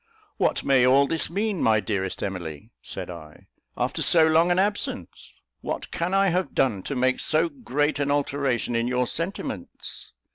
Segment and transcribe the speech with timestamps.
[0.37, 3.45] "What may all this mean, my dearest Emily," said I,
[3.77, 5.39] "after so long an absence?
[5.59, 10.11] What can I have done to make so great an alteration in your sentiments?